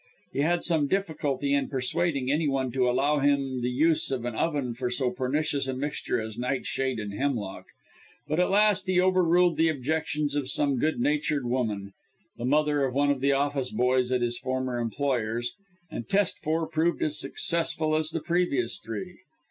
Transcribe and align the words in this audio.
He 0.33 0.39
had 0.39 0.63
some 0.63 0.87
difficulty 0.87 1.53
in 1.53 1.69
persuading 1.69 2.31
any 2.31 2.47
one 2.47 2.71
to 2.71 2.89
allow 2.89 3.19
him 3.19 3.61
the 3.61 3.69
use 3.69 4.09
of 4.09 4.25
an 4.25 4.33
oven 4.33 4.73
for 4.73 4.89
so 4.89 5.11
pernicious 5.11 5.67
a 5.67 5.75
mixture 5.75 6.19
as 6.19 6.39
nightshade 6.39 6.97
and 6.99 7.13
hemlock; 7.13 7.67
but 8.27 8.39
at 8.39 8.49
last 8.49 8.87
he 8.87 8.99
over 8.99 9.23
ruled 9.23 9.57
the 9.57 9.69
objections 9.69 10.35
of 10.35 10.49
some 10.49 10.77
good 10.79 10.99
natured 10.99 11.45
woman 11.45 11.93
the 12.35 12.45
mother 12.45 12.83
of 12.83 12.95
one 12.95 13.11
of 13.11 13.21
the 13.21 13.33
office 13.33 13.69
boys 13.69 14.11
at 14.11 14.23
his 14.23 14.39
former 14.39 14.79
employer's 14.79 15.51
and 15.91 16.09
test 16.09 16.41
four 16.41 16.65
proved 16.65 17.03
as 17.03 17.19
successful 17.19 17.95
as 17.95 18.09
the 18.09 18.21
previous 18.21 18.79
three. 18.79 19.19